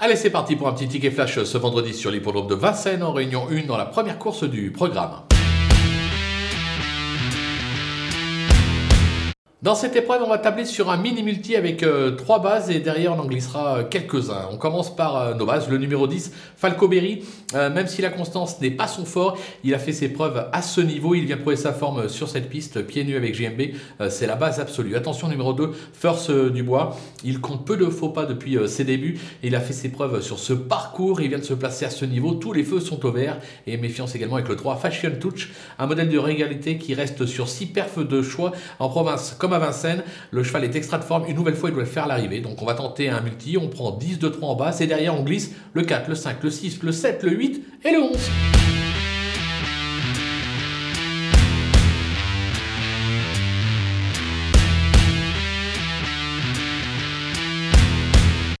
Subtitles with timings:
[0.00, 3.12] Allez, c'est parti pour un petit ticket flash ce vendredi sur l'hippodrome de Vincennes en
[3.12, 5.27] réunion 1 dans la première course du programme.
[9.60, 13.14] Dans cette épreuve, on va tabler sur un mini-multi avec euh, trois bases et derrière
[13.14, 14.46] on en glissera euh, quelques-uns.
[14.52, 15.68] On commence par euh, nos bases.
[15.68, 17.24] Le numéro 10, Falco Berry.
[17.54, 20.80] même si la constance n'est pas son fort, il a fait ses preuves à ce
[20.80, 21.16] niveau.
[21.16, 24.08] Il vient prouver sa forme sur cette piste, pieds nus avec GMB.
[24.10, 24.94] C'est la base absolue.
[24.94, 26.96] Attention, numéro 2, First Dubois.
[27.24, 29.18] Il compte peu de faux pas depuis ses débuts.
[29.42, 31.20] il a fait ses preuves sur ce parcours.
[31.20, 32.34] Il vient de se placer à ce niveau.
[32.34, 33.38] Tous les feux sont au vert.
[33.66, 35.50] Et méfiance également avec le 3, Fashion Touch.
[35.78, 40.02] Un modèle de régalité qui reste sur 6 perfs de choix en province à Vincennes.
[40.30, 41.24] Le cheval est extra de forme.
[41.28, 42.40] Une nouvelle fois, il doit faire l'arrivée.
[42.40, 43.56] Donc on va tenter un multi.
[43.56, 44.74] On prend 10, 2, 3 en bas.
[44.80, 47.92] Et derrière, on glisse le 4, le 5, le 6, le 7, le 8 et
[47.92, 48.87] le 11.